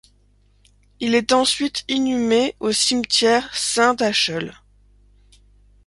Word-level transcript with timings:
Il 0.99 1.13
est 1.13 1.31
ensuite 1.31 1.85
inhumé 1.87 2.55
au 2.59 2.71
cimetière 2.71 3.55
Saint-Acheul. 3.55 4.55